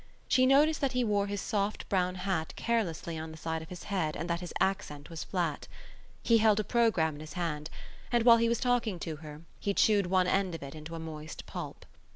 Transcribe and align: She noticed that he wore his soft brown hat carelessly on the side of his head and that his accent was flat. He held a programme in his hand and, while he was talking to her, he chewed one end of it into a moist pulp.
She 0.27 0.47
noticed 0.47 0.81
that 0.81 0.93
he 0.93 1.03
wore 1.03 1.27
his 1.27 1.41
soft 1.41 1.87
brown 1.87 2.15
hat 2.15 2.53
carelessly 2.55 3.19
on 3.19 3.29
the 3.29 3.37
side 3.37 3.61
of 3.61 3.69
his 3.69 3.83
head 3.83 4.15
and 4.17 4.27
that 4.27 4.39
his 4.39 4.51
accent 4.59 5.11
was 5.11 5.23
flat. 5.23 5.67
He 6.23 6.39
held 6.39 6.59
a 6.59 6.63
programme 6.63 7.13
in 7.13 7.19
his 7.21 7.33
hand 7.33 7.69
and, 8.11 8.23
while 8.25 8.37
he 8.37 8.49
was 8.49 8.59
talking 8.59 8.97
to 9.01 9.17
her, 9.17 9.43
he 9.59 9.75
chewed 9.75 10.07
one 10.07 10.25
end 10.25 10.55
of 10.55 10.63
it 10.63 10.73
into 10.73 10.95
a 10.95 10.99
moist 10.99 11.45
pulp. 11.45 11.85